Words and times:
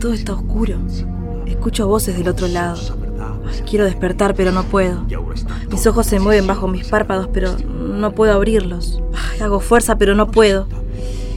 Todo 0.00 0.12
está 0.12 0.32
oscuro. 0.32 0.78
Escucho 1.46 1.86
voces 1.86 2.16
del 2.16 2.28
otro 2.28 2.48
lado. 2.48 2.76
Quiero 3.68 3.84
despertar, 3.84 4.34
pero 4.34 4.50
no 4.52 4.64
puedo. 4.64 5.04
Mis 5.70 5.86
ojos 5.86 6.06
se 6.06 6.18
mueven 6.18 6.46
bajo 6.46 6.66
mis 6.68 6.88
párpados, 6.88 7.28
pero 7.32 7.56
no 7.58 8.12
puedo 8.12 8.32
abrirlos. 8.32 9.00
Hago 9.40 9.60
fuerza, 9.60 9.96
pero 9.96 10.14
no 10.14 10.30
puedo. 10.30 10.66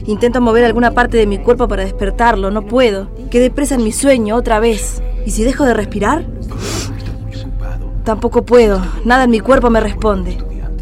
Intento 0.06 0.40
mover 0.40 0.64
alguna 0.64 0.92
parte 0.92 1.16
de 1.16 1.26
mi 1.26 1.38
cuerpo 1.38 1.68
para 1.68 1.84
despertarlo, 1.84 2.50
no 2.50 2.66
puedo. 2.66 3.08
Quedé 3.30 3.50
presa 3.50 3.74
en 3.74 3.84
mi 3.84 3.92
sueño 3.92 4.36
otra 4.36 4.60
vez. 4.60 5.02
¿Y 5.24 5.30
si 5.30 5.42
dejo 5.44 5.64
de 5.64 5.74
respirar? 5.74 6.26
Tampoco 8.04 8.44
puedo. 8.44 8.80
Nada 9.04 9.24
en 9.24 9.30
mi 9.30 9.40
cuerpo 9.40 9.68
me 9.70 9.80
responde. 9.80 10.38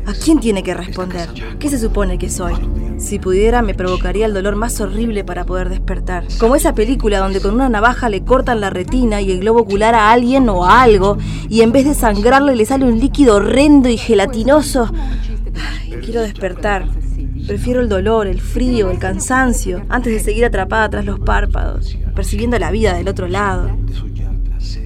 ¿A 0.07 0.13
quién 0.13 0.39
tiene 0.39 0.63
que 0.63 0.75
responder? 0.75 1.31
¿Qué 1.59 1.69
se 1.69 1.79
supone 1.79 2.19
que 2.19 2.29
soy? 2.29 2.55
Si 2.99 3.19
pudiera, 3.19 3.63
me 3.63 3.75
provocaría 3.75 4.27
el 4.27 4.35
dolor 4.35 4.55
más 4.55 4.81
horrible 4.81 5.25
para 5.25 5.45
poder 5.45 5.71
despertar. 5.71 6.25
Como 6.39 6.57
esa 6.57 6.75
película 6.75 7.19
donde 7.19 7.41
con 7.41 7.55
una 7.55 7.69
navaja 7.69 8.09
le 8.09 8.23
cortan 8.23 8.61
la 8.61 8.71
retina 8.71 9.21
y 9.21 9.31
el 9.31 9.41
globo 9.41 9.61
ocular 9.61 9.95
a 9.95 10.13
alguien 10.13 10.49
o 10.49 10.65
a 10.65 10.83
algo, 10.83 11.17
y 11.49 11.63
en 11.63 11.73
vez 11.73 11.87
de 11.87 11.95
sangrarle 11.95 12.55
le 12.55 12.67
sale 12.67 12.85
un 12.85 13.01
líquido 13.01 13.37
horrendo 13.37 13.89
y 13.89 13.97
gelatinoso. 13.97 14.93
quiero 16.03 16.21
despertar. 16.21 16.87
Prefiero 17.47 17.81
el 17.81 17.89
dolor, 17.89 18.27
el 18.27 18.41
frío, 18.41 18.91
el 18.91 18.99
cansancio, 18.99 19.85
antes 19.89 20.13
de 20.13 20.21
seguir 20.21 20.45
atrapada 20.45 20.89
tras 20.89 21.05
los 21.05 21.21
párpados, 21.21 21.97
percibiendo 22.15 22.59
la 22.59 22.71
vida 22.71 22.95
del 22.95 23.09
otro 23.09 23.29
lado. 23.29 23.71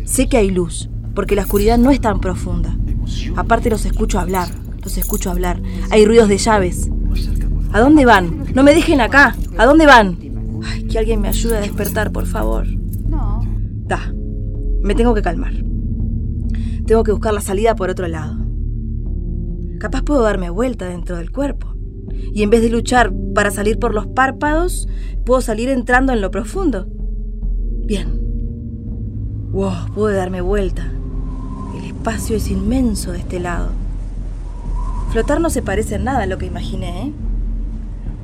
Sé 0.05 0.29
que 0.29 0.39
hay 0.39 0.51
luz, 0.51 0.89
porque 1.15 1.37
la 1.37 1.43
oscuridad 1.43 1.79
no 1.79 1.91
es 1.91 2.01
tan 2.01 2.21
profunda. 2.21 2.77
Aparte 3.37 3.71
los 3.71 3.85
escucho 3.85 4.19
hablar, 4.19 4.49
los 4.83 4.97
escucho 4.97 5.31
hablar. 5.31 5.61
Hay 5.91 6.05
ruidos 6.05 6.29
de 6.29 6.39
llaves. 6.39 6.91
¿A 7.73 7.81
dónde 7.81 8.05
van? 8.05 8.47
No 8.55 8.63
me 8.63 8.75
dejen 8.75 9.01
acá. 9.01 9.37
¿A 9.57 9.67
dónde 9.67 9.87
van? 9.87 10.19
Ay, 10.65 10.85
que 10.85 10.99
alguien 10.99 11.21
me 11.21 11.29
ayude 11.29 11.59
a 11.59 11.61
despertar, 11.61 12.13
por 12.13 12.27
favor. 12.27 12.67
No. 13.09 13.41
Da. 13.87 14.13
Me 14.83 14.95
tengo 14.95 15.15
que 15.15 15.23
calmar. 15.23 15.53
Tengo 16.87 17.05
que 17.05 17.13
buscar 17.13 17.35
la 17.35 17.41
salida 17.41 17.75
por 17.77 17.91
otro 17.91 18.09
lado. 18.09 18.39
Capaz 19.79 20.03
puedo 20.03 20.23
darme 20.23 20.51
vuelta 20.51 20.87
dentro 20.87 21.17
del 21.17 21.31
cuerpo. 21.31 21.75
Y 22.33 22.43
en 22.43 22.51
vez 22.51 22.63
de 22.63 22.71
luchar 22.71 23.13
para 23.35 23.51
salir 23.51 23.79
por 23.79 23.95
los 23.95 24.07
párpados, 24.07 24.89
puedo 25.25 25.41
salir 25.41 25.69
entrando 25.69 26.13
en 26.13 26.21
lo 26.21 26.31
profundo. 26.31 26.89
Bien. 27.85 28.09
Wow, 29.53 29.93
pude 29.95 30.15
darme 30.15 30.41
vuelta. 30.41 30.91
El 31.77 31.85
espacio 31.85 32.37
es 32.37 32.51
inmenso 32.51 33.13
de 33.13 33.19
este 33.19 33.41
lado. 33.41 33.69
Flotar 35.13 35.41
no 35.41 35.49
se 35.49 35.63
parece 35.63 35.95
en 35.95 36.05
nada 36.05 36.25
a 36.25 36.27
lo 36.27 36.37
que 36.37 36.47
imaginé, 36.47 37.05
¿eh? 37.05 37.13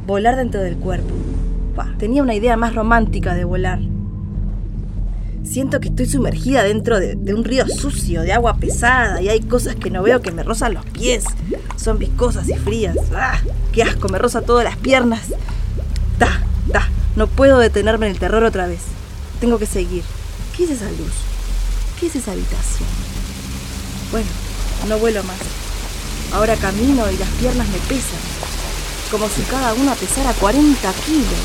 Volar 0.06 0.36
dentro 0.36 0.60
del 0.60 0.76
cuerpo. 0.76 1.14
tenía 1.98 2.22
una 2.22 2.34
idea 2.34 2.58
más 2.58 2.74
romántica 2.74 3.34
de 3.34 3.44
volar. 3.44 3.80
Siento 5.44 5.80
que 5.80 5.88
estoy 5.88 6.06
sumergida 6.06 6.62
dentro 6.62 7.00
de, 7.00 7.34
un 7.34 7.44
río 7.44 7.66
sucio, 7.66 8.22
de 8.22 8.32
agua 8.32 8.56
pesada, 8.56 9.22
y 9.22 9.28
hay 9.30 9.40
cosas 9.40 9.76
que 9.76 9.90
no 9.90 10.02
veo 10.02 10.20
que 10.20 10.30
me 10.30 10.42
rozan 10.42 10.74
los 10.74 10.84
pies. 10.86 11.24
Son 11.76 11.98
viscosas 11.98 12.48
y 12.50 12.54
frías. 12.54 12.96
¡Ah! 13.14 13.38
¡Qué 13.72 13.82
asco! 13.82 14.08
Me 14.08 14.18
roza 14.18 14.42
todas 14.42 14.64
las 14.64 14.76
piernas. 14.76 15.22
¡Ta! 16.18 16.42
¡Ta! 16.70 16.88
No 17.16 17.28
puedo 17.28 17.58
detenerme 17.58 18.06
en 18.06 18.12
el 18.12 18.18
terror 18.18 18.44
otra 18.44 18.66
vez. 18.66 18.80
Tengo 19.40 19.58
que 19.58 19.66
seguir. 19.66 20.02
¿Qué 20.54 20.64
es 20.64 20.70
esa 20.70 20.90
luz? 20.90 21.14
¿Qué 21.98 22.06
es 22.06 22.16
esa 22.16 22.32
habitación? 22.32 22.88
Bueno, 24.10 24.28
no 24.88 24.98
vuelo 24.98 25.22
más. 25.24 25.63
Ahora 26.34 26.56
camino 26.56 27.08
y 27.12 27.16
las 27.16 27.28
piernas 27.38 27.68
me 27.68 27.78
pesan, 27.86 28.18
como 29.08 29.28
si 29.30 29.40
cada 29.42 29.72
una 29.72 29.94
pesara 29.94 30.32
40 30.34 30.92
kilos. 31.06 31.44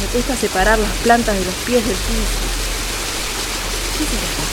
Me 0.00 0.06
cuesta 0.06 0.36
separar 0.36 0.78
las 0.78 0.92
plantas 1.02 1.34
de 1.34 1.44
los 1.44 1.54
pies 1.66 1.84
del 1.84 1.96
piso. 1.96 2.38
¿Qué 3.98 4.04
será 4.06 4.22
acá? 4.22 4.46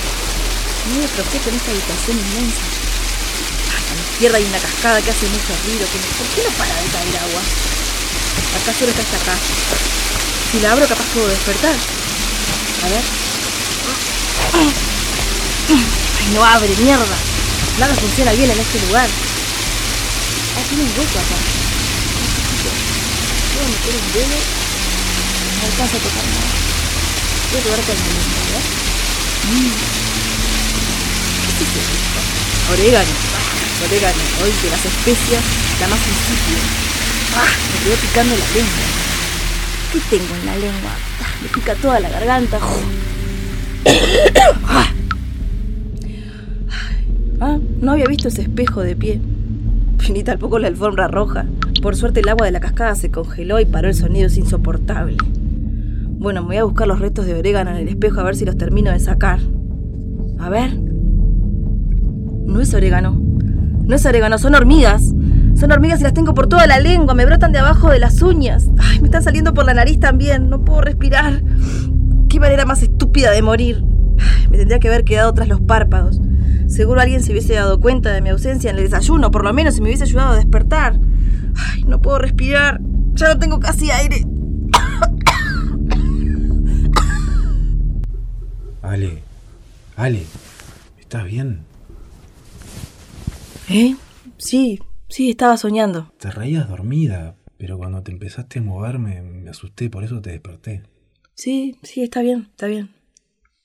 Hay 0.89 1.07
protejo 1.13 1.49
en 1.49 1.55
esta 1.55 1.69
habitación 1.69 2.17
inmensa. 2.17 2.65
a 3.69 3.93
la 3.93 4.01
izquierda 4.01 4.37
hay 4.37 4.45
una 4.45 4.57
cascada 4.57 4.99
que 4.99 5.11
hace 5.11 5.29
mucho 5.29 5.53
ruido. 5.61 5.85
¿Por 5.85 6.27
qué 6.33 6.49
no 6.49 6.51
para 6.57 6.73
de 6.73 6.89
caer 6.89 7.17
agua? 7.21 7.41
Acá 8.57 8.73
solo 8.73 8.89
está 8.89 9.01
esta 9.03 9.19
casa. 9.29 9.53
Si 10.51 10.59
la 10.59 10.71
abro 10.71 10.87
capaz 10.87 11.05
puedo 11.13 11.27
despertar. 11.27 11.75
A 11.77 12.89
ver. 12.89 13.03
Ay, 16.17 16.33
no 16.33 16.43
abre, 16.43 16.75
mierda. 16.81 17.28
Nada 17.79 17.95
funciona 17.95 18.31
bien 18.33 18.51
en 18.51 18.59
este 18.59 18.77
lugar. 18.87 19.07
Ah, 19.07 20.63
tiene 20.67 20.83
un 20.83 20.89
hueco 20.89 21.17
acá. 21.17 21.37
A 23.55 23.63
meter 23.71 23.95
un 23.95 24.11
dedo. 24.11 24.35
No 24.35 25.63
alcanza 25.63 25.95
a 25.95 26.03
tocar 26.03 26.27
nada. 26.27 26.51
Voy 27.49 27.59
a 27.59 27.61
probar 27.63 27.79
con 27.79 27.95
mismo, 27.95 28.35
¿verdad? 28.35 28.59
Mm. 29.47 29.71
¿Qué 31.55 31.63
es 31.63 31.71
esto? 31.71 32.19
Orégano. 32.73 33.15
Orégano. 33.87 34.23
Hoy 34.43 34.51
de 34.61 34.69
las 34.71 34.83
especias, 34.83 35.39
la 35.79 35.87
más 35.87 36.01
insípida. 36.03 36.59
Ah, 37.39 37.47
me 37.47 37.79
quedó 37.85 37.95
picando 37.95 38.35
la 38.35 38.43
lengua. 38.59 38.91
¿Qué 39.93 40.01
tengo 40.09 40.35
en 40.35 40.45
la 40.45 40.57
lengua? 40.57 40.91
Ah, 41.23 41.31
me 41.41 41.47
pica 41.47 41.75
toda 41.75 42.01
la 42.01 42.09
garganta. 42.09 42.59
ah. 44.67 44.98
Ah, 47.41 47.57
no 47.81 47.91
había 47.91 48.05
visto 48.05 48.27
ese 48.27 48.41
espejo 48.41 48.81
de 48.81 48.95
pie. 48.95 49.21
Ni 50.11 50.23
tampoco 50.23 50.59
la 50.59 50.67
alfombra 50.67 51.07
roja. 51.07 51.45
Por 51.81 51.95
suerte 51.95 52.19
el 52.19 52.29
agua 52.29 52.45
de 52.45 52.51
la 52.51 52.59
cascada 52.59 52.95
se 52.95 53.11
congeló 53.11 53.59
y 53.59 53.65
paró 53.65 53.87
el 53.87 53.95
sonido 53.95 54.27
es 54.27 54.37
insoportable. 54.37 55.17
Bueno, 56.19 56.41
me 56.41 56.47
voy 56.47 56.57
a 56.57 56.63
buscar 56.65 56.87
los 56.87 56.99
restos 56.99 57.25
de 57.25 57.35
orégano 57.35 57.71
en 57.71 57.77
el 57.77 57.87
espejo 57.87 58.19
a 58.19 58.23
ver 58.23 58.35
si 58.35 58.43
los 58.43 58.57
termino 58.57 58.91
de 58.91 58.99
sacar. 58.99 59.39
A 60.37 60.49
ver. 60.49 60.77
No 62.45 62.59
es 62.59 62.73
orégano. 62.73 63.17
No 63.85 63.95
es 63.95 64.05
orégano, 64.05 64.37
son 64.37 64.55
hormigas. 64.55 65.13
Son 65.55 65.71
hormigas 65.71 66.01
y 66.01 66.03
las 66.03 66.13
tengo 66.13 66.33
por 66.33 66.47
toda 66.47 66.67
la 66.67 66.79
lengua, 66.79 67.13
me 67.13 67.25
brotan 67.25 67.51
de 67.51 67.59
abajo 67.59 67.89
de 67.89 67.99
las 67.99 68.21
uñas. 68.21 68.69
Ay, 68.77 68.99
me 68.99 69.07
están 69.07 69.23
saliendo 69.23 69.53
por 69.53 69.65
la 69.65 69.73
nariz 69.73 69.99
también, 69.99 70.49
no 70.49 70.63
puedo 70.63 70.81
respirar. 70.81 71.41
Qué 72.29 72.39
manera 72.39 72.65
más 72.65 72.83
estúpida 72.83 73.31
de 73.31 73.41
morir. 73.41 73.83
me 74.49 74.57
tendría 74.57 74.79
que 74.79 74.87
haber 74.87 75.03
quedado 75.03 75.33
tras 75.33 75.47
los 75.47 75.61
párpados. 75.61 76.21
Seguro 76.69 77.01
alguien 77.01 77.23
se 77.23 77.31
hubiese 77.31 77.55
dado 77.55 77.81
cuenta 77.81 78.13
de 78.13 78.21
mi 78.21 78.29
ausencia 78.29 78.69
en 78.69 78.77
el 78.77 78.83
desayuno, 78.83 79.31
por 79.31 79.43
lo 79.43 79.51
menos 79.53 79.73
si 79.73 79.81
me 79.81 79.87
hubiese 79.87 80.03
ayudado 80.03 80.33
a 80.33 80.35
despertar. 80.35 80.99
Ay, 81.55 81.83
no 81.83 81.99
puedo 81.99 82.19
respirar. 82.19 82.79
Ya 83.13 83.33
no 83.33 83.39
tengo 83.39 83.59
casi 83.59 83.89
aire. 83.89 84.23
Ale, 88.83 89.23
Ale, 89.95 90.23
¿estás 90.99 91.25
bien? 91.25 91.63
¿Eh? 93.69 93.95
Sí, 94.37 94.79
sí, 95.09 95.31
estaba 95.31 95.57
soñando. 95.57 96.13
Te 96.19 96.29
reías 96.29 96.69
dormida, 96.69 97.35
pero 97.57 97.79
cuando 97.79 98.03
te 98.03 98.11
empezaste 98.11 98.59
a 98.59 98.61
moverme 98.61 99.21
me 99.21 99.49
asusté, 99.49 99.89
por 99.89 100.03
eso 100.03 100.21
te 100.21 100.29
desperté. 100.29 100.83
Sí, 101.33 101.77
sí, 101.81 102.03
está 102.03 102.21
bien, 102.21 102.47
está 102.51 102.67
bien. 102.67 102.91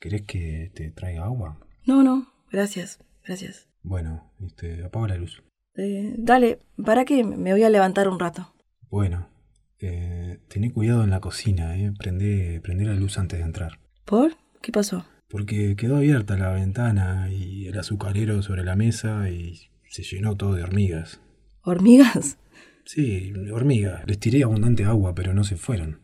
¿Querés 0.01 0.23
que 0.23 0.73
te 0.75 0.91
traiga 0.91 1.25
agua? 1.25 1.59
No, 1.87 2.03
no, 2.03 2.34
Gracias, 2.55 3.01
gracias. 3.27 3.69
Bueno, 3.83 4.31
este, 4.47 4.85
apaga 4.85 5.09
la 5.09 5.17
luz. 5.17 5.43
Eh, 5.75 6.15
dale, 6.17 6.61
¿para 6.77 7.05
qué? 7.05 7.25
Me 7.25 7.51
voy 7.51 7.65
a 7.65 7.69
levantar 7.69 8.09
un 8.09 8.21
rato. 8.21 8.55
Bueno, 8.89 9.29
eh, 9.81 10.39
tené 10.47 10.73
cuidado 10.73 11.03
en 11.03 11.11
la 11.11 11.19
cocina, 11.19 11.77
eh. 11.77 11.93
Prendé, 11.99 12.61
prendé 12.61 12.85
la 12.85 12.95
luz 12.95 13.19
antes 13.19 13.41
de 13.41 13.45
entrar. 13.45 13.81
¿Por? 14.05 14.37
¿Qué 14.63 14.71
pasó? 14.71 15.05
Porque 15.29 15.75
quedó 15.75 15.97
abierta 15.97 16.37
la 16.37 16.53
ventana 16.53 17.29
y 17.29 17.67
el 17.67 17.77
azucarero 17.77 18.41
sobre 18.43 18.63
la 18.63 18.77
mesa 18.77 19.29
y 19.31 19.73
se 19.91 20.05
llenó 20.05 20.37
todo 20.37 20.55
de 20.55 20.63
hormigas. 20.63 21.21
¿Hormigas? 21.63 22.39
Sí, 22.85 23.33
hormigas. 23.53 24.07
Les 24.07 24.21
tiré 24.21 24.45
abundante 24.45 24.85
agua, 24.85 25.13
pero 25.17 25.35
no 25.35 25.43
se 25.43 25.57
fueron. 25.57 26.04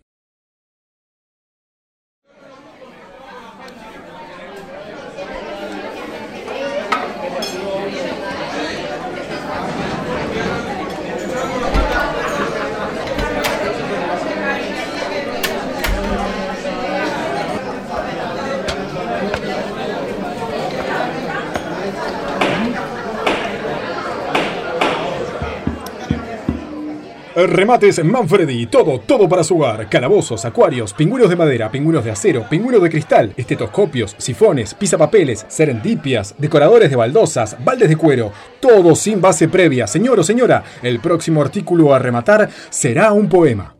Remates 27.46 28.04
Manfredi, 28.04 28.66
todo, 28.66 28.98
todo 29.00 29.28
para 29.28 29.44
su 29.44 29.56
hogar. 29.56 29.88
Calabozos, 29.88 30.44
acuarios, 30.44 30.92
pingüinos 30.92 31.30
de 31.30 31.36
madera, 31.36 31.70
pingüinos 31.70 32.04
de 32.04 32.10
acero, 32.10 32.46
pingüinos 32.48 32.82
de 32.82 32.90
cristal, 32.90 33.32
estetoscopios, 33.36 34.14
sifones, 34.18 34.74
pisapapeles, 34.74 35.46
serendipias, 35.48 36.34
decoradores 36.38 36.90
de 36.90 36.96
baldosas, 36.96 37.56
baldes 37.64 37.88
de 37.88 37.96
cuero. 37.96 38.32
Todo 38.60 38.94
sin 38.94 39.20
base 39.20 39.48
previa. 39.48 39.86
Señor 39.86 40.18
o 40.18 40.24
señora, 40.24 40.64
el 40.82 41.00
próximo 41.00 41.40
artículo 41.40 41.94
a 41.94 41.98
rematar 41.98 42.50
será 42.68 43.12
un 43.12 43.28
poema. 43.28 43.76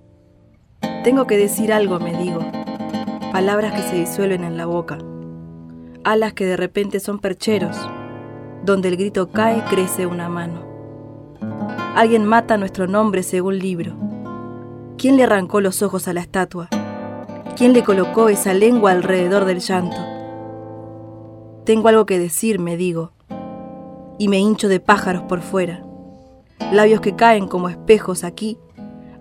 Tengo 1.03 1.27
que 1.27 1.37
decir 1.37 1.73
algo, 1.73 1.99
me 1.99 2.17
digo. 2.17 2.41
Palabras 3.33 3.75
que 3.75 3.83
se 3.83 3.97
disuelven 3.97 4.45
en 4.45 4.57
la 4.57 4.67
boca. 4.67 4.99
Alas 6.05 6.33
que 6.33 6.47
de 6.47 6.57
repente 6.57 7.01
son 7.01 7.19
percheros. 7.19 7.77
Donde 8.65 8.89
el 8.89 8.97
grito 8.97 9.31
cae, 9.31 9.65
crece 9.69 10.07
una 10.07 10.29
mano. 10.29 10.70
Alguien 11.95 12.25
mata 12.25 12.57
nuestro 12.57 12.87
nombre 12.87 13.25
según 13.25 13.59
libro. 13.59 13.97
¿Quién 14.97 15.17
le 15.17 15.25
arrancó 15.25 15.61
los 15.61 15.83
ojos 15.83 16.07
a 16.07 16.13
la 16.13 16.21
estatua? 16.21 16.69
¿Quién 17.57 17.73
le 17.73 17.83
colocó 17.83 18.29
esa 18.29 18.55
lengua 18.55 18.93
alrededor 18.93 19.45
del 19.45 19.59
llanto? 19.59 19.97
Tengo 21.65 21.89
algo 21.89 22.07
que 22.07 22.21
decir, 22.21 22.61
me 22.61 22.77
digo, 22.77 23.11
y 24.19 24.29
me 24.29 24.39
hincho 24.39 24.69
de 24.69 24.79
pájaros 24.79 25.25
por 25.25 25.41
fuera. 25.41 25.83
Labios 26.73 27.01
que 27.01 27.17
caen 27.17 27.49
como 27.49 27.69
espejos 27.69 28.23
aquí, 28.23 28.57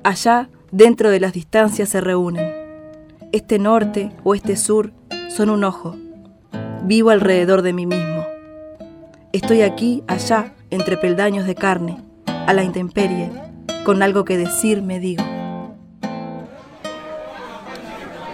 allá 0.04 0.50
dentro 0.72 1.10
de 1.10 1.20
las 1.20 1.34
distancias 1.34 1.90
se 1.90 2.02
reúnen. 2.02 2.54
Este 3.32 3.58
norte 3.58 4.12
o 4.24 4.36
este 4.36 4.56
sur 4.56 4.94
son 5.30 5.50
un 5.50 5.64
ojo. 5.64 5.96
Vivo 6.84 7.10
alrededor 7.10 7.64
de 7.64 7.74
mí 7.74 7.88
mismo. 7.88 8.26
Estoy 9.34 9.64
aquí, 9.64 10.04
allá, 10.06 10.54
entre 10.70 10.98
peldaños 10.98 11.48
de 11.48 11.56
carne, 11.56 12.09
a 12.48 12.54
la 12.54 12.64
intemperie, 12.64 13.32
con 13.84 14.02
algo 14.02 14.26
que 14.26 14.38
decir 14.38 14.82
me 14.82 15.00
digo. 15.00 15.24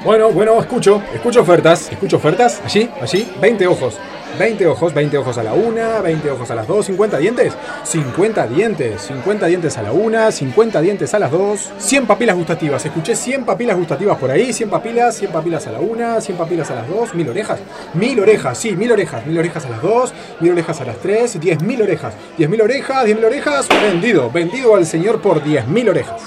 Bueno, 0.05 0.29
bueno, 0.29 0.61
escucho, 0.61 1.01
escucho 1.15 1.41
ofertas, 1.41 1.91
escucho 1.91 2.17
ofertas, 2.17 2.61
allí, 2.63 2.87
allí, 3.01 3.27
20 3.41 3.65
ojos. 3.65 3.95
20 4.37 4.67
ojos, 4.67 4.93
20 4.93 5.17
ojos 5.17 5.37
a 5.39 5.43
la 5.43 5.53
una, 5.53 5.99
20 6.01 6.29
ojos 6.29 6.51
a 6.51 6.55
las 6.55 6.67
dos, 6.67 6.85
50 6.85 7.17
dientes, 7.17 7.53
50 7.85 8.47
dientes, 8.47 9.01
50 9.01 9.45
dientes 9.47 9.77
a 9.79 9.81
la 9.81 9.93
una, 9.93 10.31
50 10.31 10.81
dientes 10.81 11.13
a 11.15 11.19
las 11.19 11.31
dos, 11.31 11.71
100 11.79 12.05
papilas 12.05 12.35
gustativas, 12.35 12.85
escuché 12.85 13.15
100 13.15 13.45
papilas 13.45 13.77
gustativas 13.77 14.17
por 14.19 14.29
ahí, 14.29 14.53
100 14.53 14.69
papilas, 14.69 15.15
100 15.15 15.31
papilas 15.31 15.65
a 15.65 15.71
la 15.71 15.79
una, 15.79 16.21
100 16.21 16.37
papilas 16.37 16.69
a 16.69 16.75
las 16.75 16.87
dos, 16.87 17.15
1000 17.15 17.29
orejas, 17.29 17.59
1000 17.95 18.19
orejas, 18.19 18.57
sí, 18.59 18.75
1000 18.75 18.91
orejas, 18.91 19.25
1000 19.25 19.39
orejas 19.39 19.65
a 19.65 19.69
las 19.69 19.81
dos, 19.81 20.13
1000 20.39 20.51
orejas 20.51 20.81
a 20.81 20.85
las 20.85 20.97
tres, 20.97 21.39
10.000 21.39 21.81
orejas, 21.81 22.13
10.000 22.37 22.61
orejas, 22.61 23.07
10.000 23.07 23.25
orejas, 23.25 23.67
vendido, 23.69 24.29
vendido 24.29 24.75
al 24.75 24.85
señor 24.85 25.21
por 25.21 25.43
10.000 25.43 25.89
orejas. 25.89 26.21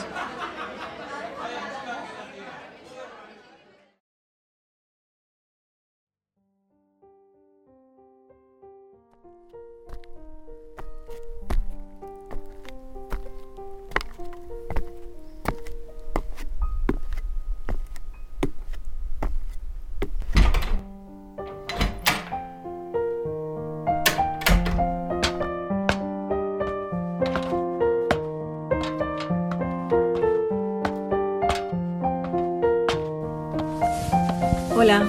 Hola. 34.81 35.05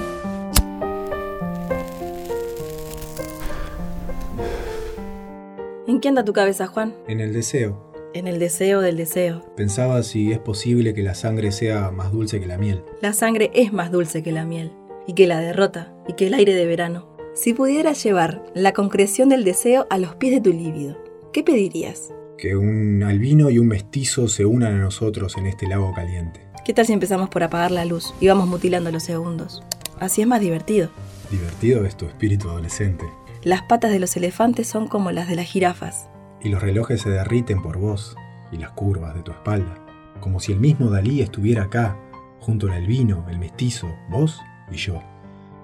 ¿En 5.86 6.00
qué 6.00 6.08
anda 6.08 6.24
tu 6.24 6.32
cabeza, 6.32 6.66
Juan? 6.66 6.92
En 7.06 7.20
el 7.20 7.32
deseo. 7.32 7.80
En 8.12 8.26
el 8.26 8.40
deseo 8.40 8.80
del 8.80 8.96
deseo. 8.96 9.44
Pensaba 9.54 10.02
si 10.02 10.32
es 10.32 10.40
posible 10.40 10.92
que 10.92 11.04
la 11.04 11.14
sangre 11.14 11.52
sea 11.52 11.92
más 11.92 12.10
dulce 12.10 12.40
que 12.40 12.48
la 12.48 12.58
miel. 12.58 12.82
La 13.00 13.12
sangre 13.12 13.52
es 13.54 13.72
más 13.72 13.92
dulce 13.92 14.24
que 14.24 14.32
la 14.32 14.44
miel, 14.44 14.72
y 15.06 15.12
que 15.12 15.28
la 15.28 15.38
derrota, 15.38 15.94
y 16.08 16.14
que 16.14 16.26
el 16.26 16.34
aire 16.34 16.54
de 16.54 16.66
verano. 16.66 17.06
Si 17.34 17.54
pudieras 17.54 18.02
llevar 18.02 18.44
la 18.54 18.72
concreción 18.72 19.28
del 19.28 19.44
deseo 19.44 19.86
a 19.88 19.98
los 19.98 20.16
pies 20.16 20.32
de 20.32 20.40
tu 20.40 20.50
líbido, 20.52 20.98
¿qué 21.32 21.44
pedirías? 21.44 22.12
Que 22.40 22.56
un 22.56 23.02
albino 23.02 23.50
y 23.50 23.58
un 23.58 23.68
mestizo 23.68 24.26
se 24.26 24.46
unan 24.46 24.72
a 24.72 24.78
nosotros 24.78 25.36
en 25.36 25.44
este 25.44 25.68
lago 25.68 25.92
caliente. 25.92 26.40
¿Qué 26.64 26.72
tal 26.72 26.86
si 26.86 26.94
empezamos 26.94 27.28
por 27.28 27.42
apagar 27.42 27.70
la 27.70 27.84
luz 27.84 28.14
y 28.18 28.28
vamos 28.28 28.48
mutilando 28.48 28.90
los 28.90 29.02
segundos? 29.02 29.62
Así 29.98 30.22
es 30.22 30.26
más 30.26 30.40
divertido. 30.40 30.88
Divertido 31.30 31.84
es 31.84 31.98
tu 31.98 32.06
espíritu 32.06 32.48
adolescente. 32.48 33.04
Las 33.42 33.60
patas 33.60 33.90
de 33.90 34.00
los 34.00 34.16
elefantes 34.16 34.66
son 34.66 34.88
como 34.88 35.12
las 35.12 35.28
de 35.28 35.36
las 35.36 35.44
jirafas. 35.44 36.08
Y 36.40 36.48
los 36.48 36.62
relojes 36.62 37.02
se 37.02 37.10
derriten 37.10 37.60
por 37.60 37.76
vos 37.76 38.16
y 38.50 38.56
las 38.56 38.70
curvas 38.70 39.14
de 39.14 39.22
tu 39.22 39.32
espalda. 39.32 39.74
Como 40.20 40.40
si 40.40 40.52
el 40.52 40.60
mismo 40.60 40.88
Dalí 40.88 41.20
estuviera 41.20 41.64
acá, 41.64 41.98
junto 42.38 42.68
al 42.68 42.72
albino, 42.72 43.26
el 43.28 43.38
mestizo, 43.38 43.94
vos 44.08 44.40
y 44.72 44.76
yo. 44.76 45.02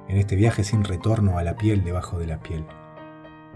En 0.09 0.19
este 0.19 0.37
viaje 0.37 0.63
sin 0.63 0.85
retorno 0.85 1.39
a 1.39 1.43
la 1.43 1.57
piel 1.57 1.85
debajo 1.85 2.19
de 2.19 2.27
la 2.27 2.39
piel. 2.39 2.67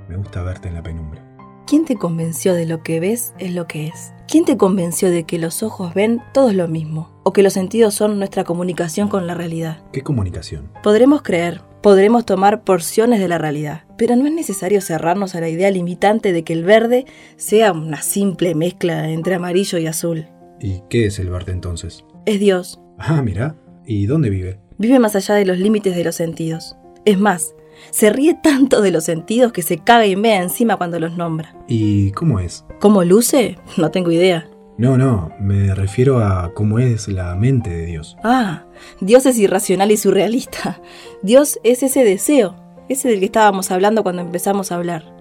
Me 0.09 0.17
gusta 0.17 0.43
verte 0.43 0.69
en 0.69 0.75
la 0.75 0.83
penumbra. 0.83 1.30
¿Quién 1.71 1.85
te 1.85 1.95
convenció 1.95 2.55
de 2.55 2.67
lo 2.67 2.83
que 2.83 2.99
ves 2.99 3.33
es 3.39 3.55
lo 3.55 3.69
que 3.69 3.87
es? 3.87 4.13
¿Quién 4.27 4.45
te 4.45 4.57
convenció 4.57 5.09
de 5.09 5.23
que 5.23 5.39
los 5.39 5.63
ojos 5.63 5.95
ven 5.95 6.21
todo 6.35 6.53
lo 6.53 6.67
mismo? 6.67 7.13
¿O 7.23 7.33
que 7.33 7.45
los 7.45 7.53
sentidos 7.53 7.95
son 7.95 8.19
nuestra 8.19 8.43
comunicación 8.43 9.07
con 9.07 9.29
la 9.29 9.35
realidad? 9.35 9.81
¿Qué 9.93 10.03
comunicación? 10.03 10.73
Podremos 10.83 11.23
creer, 11.23 11.61
podremos 11.81 12.27
tomar 12.27 12.65
porciones 12.65 13.21
de 13.21 13.29
la 13.29 13.39
realidad, 13.39 13.85
pero 13.97 14.17
no 14.17 14.27
es 14.27 14.33
necesario 14.33 14.81
cerrarnos 14.81 15.37
a 15.37 15.41
la 15.41 15.49
idea 15.49 15.71
limitante 15.71 16.33
de 16.33 16.43
que 16.43 16.55
el 16.55 16.65
verde 16.65 17.07
sea 17.37 17.71
una 17.71 18.03
simple 18.03 18.57
mezcla 18.57 19.09
entre 19.09 19.37
amarillo 19.37 19.79
y 19.79 19.87
azul. 19.87 20.27
¿Y 20.59 20.83
qué 20.91 21.07
es 21.07 21.21
el 21.21 21.31
verde 21.31 21.53
entonces? 21.53 22.05
Es 22.27 22.41
Dios. 22.41 22.81
Ah, 22.99 23.23
mira. 23.23 23.55
¿Y 23.87 24.07
dónde 24.07 24.29
vive? 24.29 24.59
Vive 24.79 24.99
más 24.99 25.15
allá 25.15 25.37
de 25.37 25.47
los 25.47 25.59
límites 25.59 25.95
de 25.95 26.03
los 26.03 26.17
sentidos. 26.17 26.75
Es 27.05 27.21
más, 27.21 27.55
se 27.91 28.11
ríe 28.11 28.35
tanto 28.43 28.81
de 28.83 28.91
los 28.91 29.05
sentidos 29.05 29.53
que 29.53 29.63
se 29.63 29.79
caga 29.79 30.07
y 30.07 30.17
mea 30.17 30.43
encima 30.43 30.77
cuando 30.77 31.01
los 31.01 31.17
nombra. 31.17 31.55
¿Y 31.67 32.13
cómo 32.13 32.41
es? 32.41 32.65
¿Cómo 32.81 33.05
luce? 33.05 33.59
No 33.77 33.91
tengo 33.91 34.11
idea. 34.11 34.49
No, 34.79 34.97
no, 34.97 35.31
me 35.39 35.75
refiero 35.75 36.25
a 36.25 36.55
cómo 36.55 36.79
es 36.79 37.07
la 37.09 37.35
mente 37.37 37.69
de 37.69 37.85
Dios. 37.85 38.17
Ah, 38.25 38.65
Dios 39.01 39.27
es 39.27 39.39
irracional 39.39 39.91
y 39.91 39.99
surrealista. 39.99 40.81
Dios 41.23 41.61
es 41.65 41.83
ese 41.83 42.03
deseo, 42.03 42.57
ese 42.89 43.09
del 43.09 43.19
que 43.19 43.27
estábamos 43.27 43.71
hablando 43.71 44.03
cuando 44.03 44.23
empezamos 44.23 44.73
a 44.73 44.77
hablar. 44.77 45.15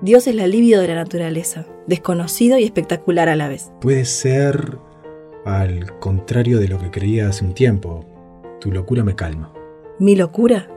Dios 0.00 0.26
es 0.26 0.34
la 0.34 0.46
libido 0.46 0.80
de 0.80 0.88
la 0.88 0.96
naturaleza, 0.96 1.66
desconocido 1.86 2.58
y 2.58 2.64
espectacular 2.64 3.28
a 3.28 3.36
la 3.36 3.48
vez. 3.48 3.70
Puede 3.80 4.04
ser 4.06 4.78
al 5.44 5.98
contrario 6.00 6.58
de 6.58 6.68
lo 6.68 6.78
que 6.78 6.90
creía 6.90 7.28
hace 7.28 7.44
un 7.44 7.54
tiempo. 7.54 8.04
Tu 8.60 8.72
locura 8.72 9.04
me 9.04 9.14
calma. 9.14 9.52
¿Mi 9.98 10.16
locura? 10.16 10.68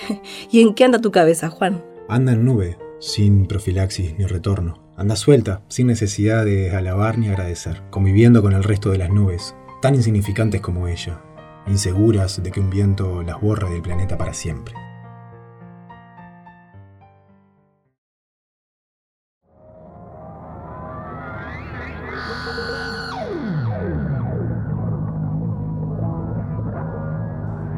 ¿Y 0.50 0.60
en 0.60 0.74
qué 0.74 0.84
anda 0.84 1.00
tu 1.00 1.10
cabeza, 1.10 1.48
Juan? 1.48 1.84
Anda 2.08 2.32
en 2.32 2.44
nube, 2.44 2.78
sin 3.00 3.46
profilaxis 3.46 4.16
ni 4.18 4.26
retorno. 4.26 4.82
Anda 4.96 5.16
suelta, 5.16 5.62
sin 5.68 5.88
necesidad 5.88 6.44
de 6.44 6.74
alabar 6.74 7.18
ni 7.18 7.28
agradecer, 7.28 7.82
conviviendo 7.90 8.42
con 8.42 8.54
el 8.54 8.64
resto 8.64 8.90
de 8.90 8.98
las 8.98 9.10
nubes, 9.10 9.54
tan 9.82 9.94
insignificantes 9.94 10.60
como 10.60 10.88
ella, 10.88 11.20
inseguras 11.66 12.42
de 12.42 12.50
que 12.50 12.60
un 12.60 12.70
viento 12.70 13.22
las 13.22 13.40
borre 13.40 13.70
del 13.70 13.82
planeta 13.82 14.16
para 14.16 14.32
siempre. 14.32 14.74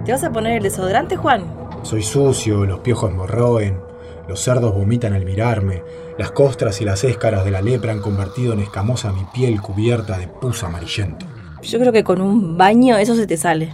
¿Te 0.04 0.12
vas 0.12 0.24
a 0.24 0.32
poner 0.32 0.56
el 0.56 0.62
desodorante, 0.62 1.16
Juan? 1.16 1.57
Soy 1.88 2.02
sucio, 2.02 2.66
los 2.66 2.80
piojos 2.80 3.10
me 3.14 3.26
roen, 3.26 3.78
los 4.28 4.40
cerdos 4.40 4.74
vomitan 4.74 5.14
al 5.14 5.24
mirarme, 5.24 5.82
las 6.18 6.32
costras 6.32 6.82
y 6.82 6.84
las 6.84 7.02
éscaras 7.02 7.46
de 7.46 7.50
la 7.50 7.62
lepra 7.62 7.92
han 7.92 8.02
convertido 8.02 8.52
en 8.52 8.60
escamosa 8.60 9.10
mi 9.10 9.22
piel 9.32 9.62
cubierta 9.62 10.18
de 10.18 10.28
pus 10.28 10.64
amarillento. 10.64 11.24
Yo 11.62 11.78
creo 11.78 11.90
que 11.90 12.04
con 12.04 12.20
un 12.20 12.58
baño 12.58 12.98
eso 12.98 13.14
se 13.14 13.26
te 13.26 13.38
sale. 13.38 13.72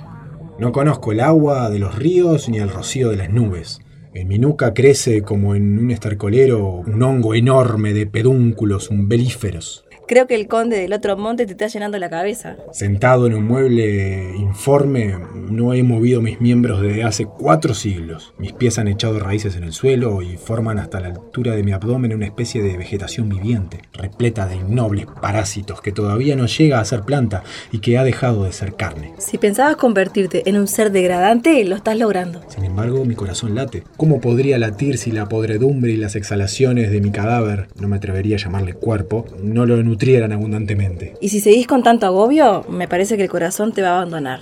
No 0.61 0.71
conozco 0.71 1.11
el 1.11 1.18
agua 1.18 1.68
de 1.71 1.80
los 1.80 1.97
ríos 1.97 2.49
ni 2.49 2.59
el 2.59 2.71
rocío 2.71 3.09
de 3.09 3.16
las 3.16 3.30
nubes. 3.30 3.80
En 4.14 4.28
mi 4.28 4.38
nuca 4.38 4.75
crece 4.75 5.23
como 5.23 5.56
en 5.56 5.76
un 5.76 5.90
estercolero 5.90 6.68
un 6.68 7.02
hongo 7.02 7.35
enorme 7.35 7.94
de 7.94 8.06
pedúnculos 8.06 8.90
umbelíferos. 8.90 9.84
Creo 10.06 10.26
que 10.26 10.34
el 10.34 10.49
conde 10.49 10.76
del 10.78 10.92
otro 10.92 11.16
monte 11.16 11.46
te 11.46 11.52
está 11.52 11.66
llenando 11.66 11.99
la 11.99 12.11
cabeza. 12.11 12.56
Sentado 12.73 13.26
en 13.26 13.34
un 13.34 13.46
mueble 13.46 14.37
informe, 14.37 15.14
no 15.34 15.73
he 15.73 15.82
movido 15.82 16.20
mis 16.20 16.40
miembros 16.42 16.82
desde 16.82 17.04
hace 17.04 17.25
cuatro 17.25 17.73
siglos. 17.73 18.34
Mis 18.38 18.52
pies 18.52 18.78
han 18.78 18.88
echado 18.88 19.18
raíces 19.18 19.56
en 19.56 19.64
el 19.64 19.73
suelo 19.73 20.20
y 20.20 20.37
forman 20.37 20.78
hasta 20.78 21.00
la 21.00 21.08
altura 21.08 21.54
de 21.54 21.62
mi 21.62 21.73
abdomen 21.73 22.14
una 22.14 22.26
especie 22.26 22.62
de 22.62 22.76
vegetación 22.76 23.30
viviente, 23.30 23.80
repleta 23.94 24.46
de 24.46 24.56
innobles 24.56 25.06
parásitos 25.23 25.80
que 25.80 25.92
todavía 25.92 26.37
no 26.37 26.46
llega 26.46 26.80
a 26.80 26.84
ser 26.84 27.02
planta 27.02 27.42
y 27.73 27.78
que 27.78 27.96
ha 27.96 28.04
dejado 28.04 28.44
de 28.44 28.52
ser 28.52 28.75
carne. 28.75 29.14
Si 29.18 29.38
pensabas 29.38 29.76
convertirte 29.76 30.49
en 30.49 30.58
un 30.58 30.68
ser 30.68 30.92
degradante, 30.92 31.64
lo 31.64 31.76
estás 31.76 31.96
logrando. 31.99 32.42
Sin 32.49 32.64
embargo, 32.64 33.04
mi 33.06 33.14
corazón 33.14 33.54
late. 33.54 33.84
¿Cómo 33.96 34.20
podría 34.20 34.58
latir 34.58 34.99
si 34.99 35.12
la 35.12 35.28
podredumbre 35.28 35.92
y 35.92 35.96
las 35.96 36.14
exhalaciones 36.14 36.90
de 36.90 37.00
mi 37.00 37.11
cadáver, 37.11 37.68
no 37.80 37.88
me 37.88 37.96
atrevería 37.96 38.37
a 38.37 38.38
llamarle 38.38 38.75
cuerpo, 38.75 39.25
no 39.42 39.64
lo 39.66 39.78
nutrieran 39.94 40.32
abundantemente. 40.32 41.14
Y 41.20 41.28
si 41.28 41.38
seguís 41.38 41.68
con 41.68 41.84
tanto 41.84 42.04
agobio, 42.06 42.64
me 42.68 42.88
parece 42.88 43.16
que 43.16 43.22
el 43.22 43.30
corazón 43.30 43.72
te 43.72 43.80
va 43.80 43.90
a 43.90 43.96
abandonar. 43.98 44.40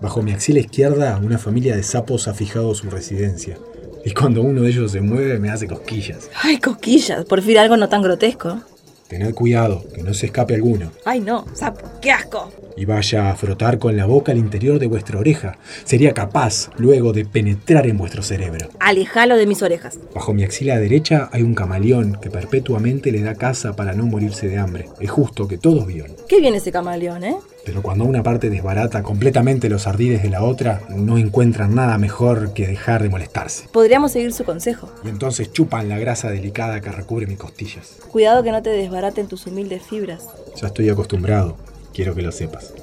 Bajo 0.00 0.22
mi 0.22 0.30
axila 0.32 0.60
izquierda, 0.60 1.20
una 1.20 1.36
familia 1.36 1.74
de 1.74 1.82
sapos 1.82 2.28
ha 2.28 2.34
fijado 2.34 2.72
su 2.76 2.88
residencia. 2.88 3.58
Y 4.04 4.12
cuando 4.12 4.42
uno 4.42 4.62
de 4.62 4.68
ellos 4.68 4.92
se 4.92 5.00
mueve, 5.00 5.40
me 5.40 5.50
hace 5.50 5.66
cosquillas. 5.66 6.30
Ay, 6.40 6.58
cosquillas, 6.58 7.24
por 7.24 7.42
fin 7.42 7.58
algo 7.58 7.76
no 7.76 7.88
tan 7.88 8.02
grotesco. 8.02 8.60
Tened 9.08 9.34
cuidado, 9.34 9.84
que 9.92 10.02
no 10.04 10.14
se 10.14 10.26
escape 10.26 10.54
alguno. 10.54 10.92
Ay, 11.04 11.18
no, 11.18 11.44
sapo, 11.54 11.80
qué 12.00 12.12
asco. 12.12 12.52
Y 12.76 12.84
vaya 12.84 13.30
a 13.30 13.36
frotar 13.36 13.78
con 13.78 13.96
la 13.96 14.06
boca 14.06 14.32
el 14.32 14.38
interior 14.38 14.78
de 14.78 14.86
vuestra 14.86 15.18
oreja. 15.18 15.58
Sería 15.84 16.12
capaz, 16.12 16.70
luego, 16.76 17.12
de 17.12 17.24
penetrar 17.24 17.86
en 17.86 17.96
vuestro 17.96 18.22
cerebro. 18.22 18.68
Alejalo 18.80 19.36
de 19.36 19.46
mis 19.46 19.62
orejas. 19.62 19.98
Bajo 20.14 20.34
mi 20.34 20.42
axila 20.44 20.78
derecha 20.78 21.28
hay 21.32 21.42
un 21.42 21.54
camaleón 21.54 22.18
que 22.20 22.30
perpetuamente 22.30 23.12
le 23.12 23.22
da 23.22 23.34
caza 23.34 23.76
para 23.76 23.92
no 23.92 24.06
morirse 24.06 24.48
de 24.48 24.58
hambre. 24.58 24.88
Es 25.00 25.10
justo 25.10 25.46
que 25.46 25.58
todos 25.58 25.86
violen. 25.86 26.16
Qué 26.28 26.40
bien 26.40 26.54
ese 26.54 26.72
camaleón, 26.72 27.24
¿eh? 27.24 27.36
Pero 27.64 27.80
cuando 27.80 28.04
una 28.04 28.22
parte 28.22 28.50
desbarata 28.50 29.02
completamente 29.02 29.70
los 29.70 29.86
ardides 29.86 30.22
de 30.22 30.28
la 30.28 30.42
otra, 30.42 30.82
no 30.90 31.16
encuentran 31.16 31.74
nada 31.74 31.96
mejor 31.96 32.52
que 32.52 32.66
dejar 32.66 33.02
de 33.02 33.08
molestarse. 33.08 33.68
Podríamos 33.72 34.12
seguir 34.12 34.32
su 34.32 34.44
consejo. 34.44 34.90
Y 35.02 35.08
entonces 35.08 35.50
chupan 35.52 35.88
la 35.88 35.98
grasa 35.98 36.30
delicada 36.30 36.80
que 36.80 36.92
recubre 36.92 37.26
mis 37.26 37.38
costillas. 37.38 37.96
Cuidado 38.10 38.42
que 38.42 38.52
no 38.52 38.62
te 38.62 38.70
desbaraten 38.70 39.28
tus 39.28 39.46
humildes 39.46 39.82
fibras. 39.82 40.28
Ya 40.60 40.66
estoy 40.66 40.90
acostumbrado. 40.90 41.56
Quiero 41.94 42.12
que 42.12 42.22
lo 42.22 42.32
sepas. 42.32 42.74